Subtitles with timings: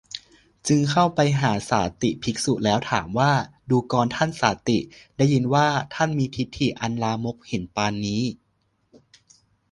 [0.67, 3.31] จึงเข้าไปหาสาติภิกษุแล้ว ถามว่า
[3.69, 4.79] ดูกรท่านสาติ
[5.17, 8.21] ได้ยินว่า ท่านมีทิฏฐิอันลามกเห็นปานนี้